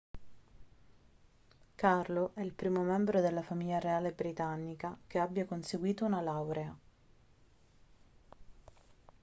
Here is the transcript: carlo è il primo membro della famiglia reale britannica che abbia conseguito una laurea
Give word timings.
carlo 1.75 2.31
è 2.33 2.41
il 2.41 2.53
primo 2.53 2.81
membro 2.81 3.21
della 3.21 3.43
famiglia 3.43 3.77
reale 3.77 4.11
britannica 4.11 4.97
che 5.05 5.19
abbia 5.19 5.45
conseguito 5.45 6.05
una 6.05 6.21
laurea 6.21 6.75